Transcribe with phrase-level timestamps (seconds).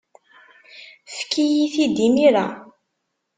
[1.09, 2.47] Efk-iyi-t-id imir-a.